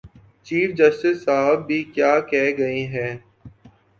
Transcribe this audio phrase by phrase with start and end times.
[0.47, 3.13] Chief justice صاحب بھی کیا کہہ گئے ہیں؟